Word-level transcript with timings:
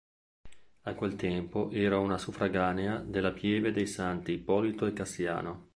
A 0.81 0.95
quel 0.95 1.15
tempo 1.15 1.69
era 1.69 1.99
una 1.99 2.17
suffraganea 2.17 2.97
della 3.05 3.31
pieve 3.31 3.71
dei 3.71 3.85
Santi 3.85 4.31
Ippolito 4.31 4.87
e 4.87 4.93
Cassiano. 4.93 5.69